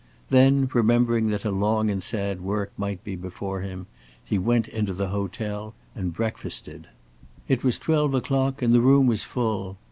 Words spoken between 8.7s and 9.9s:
the room was full.